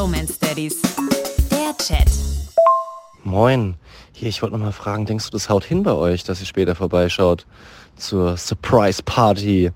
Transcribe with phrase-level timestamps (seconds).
[0.00, 0.80] Bromance Daddies.
[1.50, 2.08] Der Chat.
[3.22, 3.74] Moin.
[4.14, 6.46] Hier, ich wollte noch mal fragen, denkst du, das haut hin bei euch, dass ihr
[6.46, 7.44] später vorbeischaut
[7.96, 9.72] zur Surprise Party?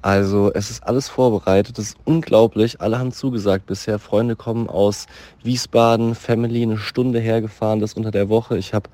[0.00, 2.80] Also es ist alles vorbereitet, das ist unglaublich.
[2.80, 3.98] Alle haben zugesagt bisher.
[3.98, 5.04] Freunde kommen aus
[5.42, 8.56] Wiesbaden, Family eine Stunde hergefahren, das unter der Woche.
[8.56, 8.88] Ich habe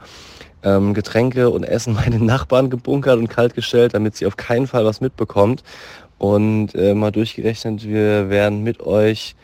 [0.64, 5.00] ähm, Getränke und Essen meinen Nachbarn gebunkert und kaltgestellt, damit sie auf keinen Fall was
[5.00, 5.62] mitbekommt.
[6.18, 9.36] Und äh, mal durchgerechnet, wir werden mit euch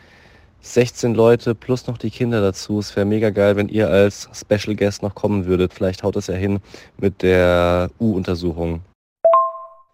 [0.61, 2.79] 16 Leute plus noch die Kinder dazu.
[2.79, 5.73] Es wäre mega geil, wenn ihr als Special Guest noch kommen würdet.
[5.73, 6.59] Vielleicht haut das ja hin
[6.97, 8.81] mit der U-Untersuchung.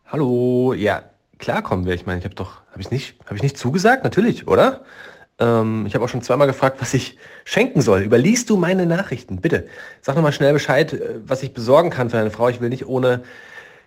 [0.08, 1.04] Hallo, ja,
[1.38, 1.94] klar kommen wir.
[1.94, 4.04] Ich meine, ich habe doch, habe ich nicht, habe ich nicht zugesagt?
[4.04, 4.82] Natürlich, oder?
[5.40, 8.02] Ähm, ich habe auch schon zweimal gefragt, was ich schenken soll.
[8.02, 9.68] Überliest du meine Nachrichten, bitte.
[10.02, 12.50] Sag nochmal schnell Bescheid, äh, was ich besorgen kann für eine Frau.
[12.50, 13.24] Ich will nicht ohne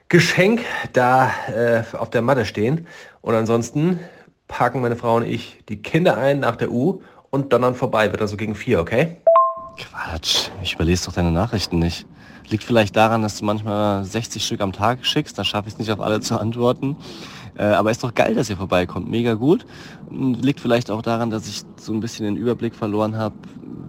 [0.09, 0.61] Geschenk
[0.93, 2.87] da äh, auf der Matte stehen.
[3.21, 4.01] Und ansonsten
[4.49, 8.11] parken meine Frau und ich die Kinder ein nach der U und dann vorbei.
[8.11, 9.19] Wird also gegen vier, okay?
[9.77, 12.07] Quatsch, ich überlese doch deine Nachrichten nicht.
[12.49, 15.79] Liegt vielleicht daran, dass du manchmal 60 Stück am Tag schickst, da schaffe ich es
[15.79, 16.97] nicht auf alle zu antworten.
[17.57, 19.67] Äh, aber ist doch geil, dass ihr vorbeikommt, mega gut.
[20.11, 23.35] Liegt vielleicht auch daran, dass ich so ein bisschen den Überblick verloren habe,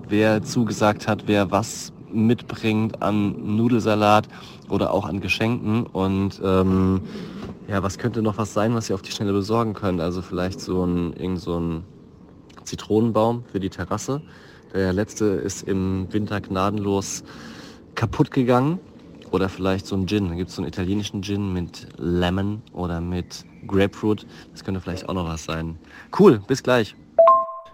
[0.07, 4.27] wer zugesagt hat, wer was mitbringt an Nudelsalat
[4.67, 5.85] oder auch an Geschenken.
[5.85, 7.01] Und ähm,
[7.69, 10.01] ja, was könnte noch was sein, was ihr auf die Schnelle besorgen könnt?
[10.01, 11.83] Also vielleicht so ein, irgend so ein
[12.63, 14.21] Zitronenbaum für die Terrasse.
[14.73, 17.23] Der letzte ist im Winter gnadenlos
[17.95, 18.79] kaputt gegangen.
[19.31, 20.29] Oder vielleicht so ein Gin.
[20.29, 24.25] Da gibt es so einen italienischen Gin mit Lemon oder mit Grapefruit.
[24.51, 25.77] Das könnte vielleicht auch noch was sein.
[26.17, 26.95] Cool, bis gleich.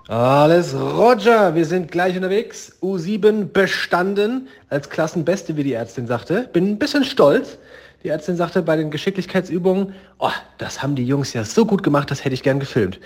[0.09, 2.77] Alles Roger, wir sind gleich unterwegs.
[2.81, 6.49] U7 bestanden als Klassenbeste, wie die Ärztin sagte.
[6.51, 7.57] Bin ein bisschen stolz.
[8.05, 12.11] Die Ärztin sagte bei den Geschicklichkeitsübungen, oh, das haben die Jungs ja so gut gemacht,
[12.11, 12.99] das hätte ich gern gefilmt.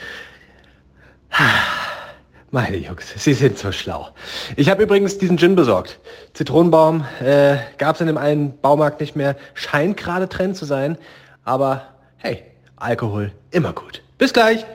[2.52, 4.10] Meine Jungs, sie sind so schlau.
[4.58, 6.02] Ich habe übrigens diesen Gin besorgt.
[6.34, 9.38] Zitronenbaum äh, gab es in dem einen Baumarkt nicht mehr.
[9.54, 10.98] Scheint gerade Trend zu sein.
[11.46, 11.84] Aber
[12.18, 12.44] hey,
[12.76, 14.04] Alkohol immer gut.
[14.18, 14.66] Bis gleich.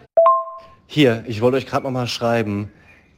[0.86, 2.72] Hier, ich wollte euch gerade noch mal schreiben.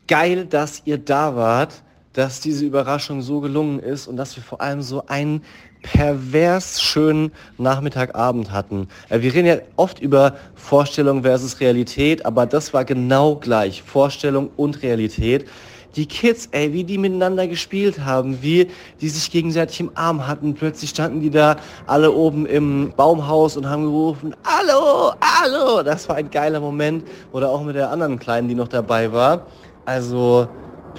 [0.09, 1.85] Geil, dass ihr da wart,
[2.17, 5.43] dass diese Überraschung so gelungen ist und dass wir vor allem so einen
[5.83, 8.89] pervers schönen Nachmittagabend hatten.
[9.11, 13.83] Äh, wir reden ja oft über Vorstellung versus Realität, aber das war genau gleich.
[13.83, 15.47] Vorstellung und Realität.
[15.95, 18.69] Die Kids, ey, wie die miteinander gespielt haben, wie
[19.01, 20.55] die sich gegenseitig im Arm hatten.
[20.55, 21.57] Plötzlich standen die da
[21.87, 25.83] alle oben im Baumhaus und haben gerufen, Hallo, Hallo.
[25.83, 27.05] Das war ein geiler Moment.
[27.33, 29.47] Oder auch mit der anderen Kleinen, die noch dabei war.
[29.87, 30.49] Also,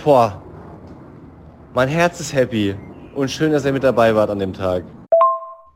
[0.03, 0.41] boah,
[1.77, 2.75] mein Herz ist happy.
[3.15, 4.83] Und schön, dass ihr mit dabei wart an dem Tag.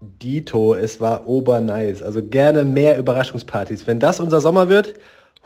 [0.02, 2.02] Dito, es war obernice.
[2.02, 3.88] Also gerne mehr Überraschungspartys.
[3.88, 4.96] Wenn das unser Sommer wird,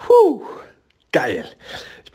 [0.07, 0.41] huh,
[1.11, 1.45] geil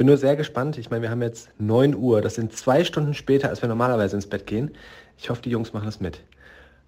[0.01, 0.79] bin nur sehr gespannt.
[0.79, 2.23] Ich meine, wir haben jetzt 9 Uhr.
[2.23, 4.71] Das sind zwei Stunden später, als wir normalerweise ins Bett gehen.
[5.19, 6.23] Ich hoffe, die Jungs machen das mit.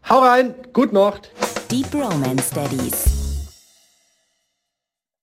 [0.09, 1.31] Hau rein, gut Nacht.
[1.71, 3.22] Deep Romance Daddies.